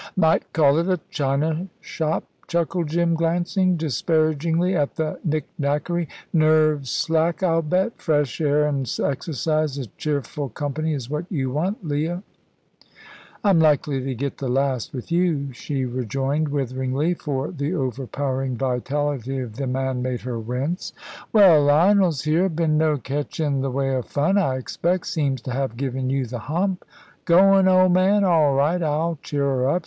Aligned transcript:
"Might 0.15 0.51
call 0.51 0.79
it 0.79 0.89
a 0.89 0.99
china 1.11 1.67
shop," 1.79 2.23
chuckled 2.47 2.87
Jim, 2.87 3.13
glancing 3.13 3.77
disparagingly 3.77 4.75
at 4.75 4.95
the 4.95 5.19
nicknackery. 5.23 6.07
"Nerves 6.33 6.89
slack, 6.89 7.43
I'll 7.43 7.61
bet. 7.61 8.01
Fresh 8.01 8.41
air 8.41 8.65
an' 8.67 8.83
exercise 9.03 9.77
an' 9.77 9.85
cheerful 9.97 10.49
company 10.49 10.95
is 10.95 11.07
what 11.07 11.25
you 11.31 11.51
want, 11.51 11.85
Leah." 11.87 12.23
"I'm 13.43 13.59
likely 13.59 14.01
to 14.01 14.15
get 14.15 14.39
the 14.39 14.47
last, 14.47 14.91
with 14.91 15.11
you," 15.11 15.53
she 15.53 15.85
rejoined 15.85 16.47
witheringly, 16.47 17.13
for 17.13 17.51
the 17.51 17.75
overpowering 17.75 18.57
vitality 18.57 19.37
of 19.37 19.57
the 19.57 19.67
man 19.67 20.01
made 20.01 20.21
her 20.21 20.39
wince. 20.39 20.93
"Well, 21.31 21.61
Lionel 21.65 22.11
here's 22.11 22.51
been 22.53 22.75
no 22.75 22.97
catch 22.97 23.39
in 23.39 23.61
th' 23.61 23.71
way 23.71 23.93
of 23.93 24.05
fun, 24.07 24.39
I 24.39 24.55
expect. 24.55 25.05
Seems 25.05 25.41
to 25.41 25.51
have 25.51 25.77
given 25.77 26.09
you 26.09 26.25
the 26.25 26.39
hump. 26.39 26.85
Goin', 27.25 27.67
old 27.67 27.91
man? 27.93 28.23
All 28.23 28.55
right! 28.55 28.81
I'll 28.81 29.19
cheer 29.21 29.43
her 29.45 29.69
up. 29.69 29.79